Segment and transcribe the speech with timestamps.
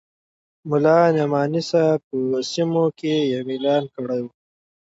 [0.69, 2.17] ملا نعماني صاحب په
[2.51, 4.31] سیمو کې یو اعلان کړی وو.